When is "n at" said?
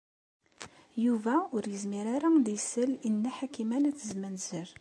3.79-3.99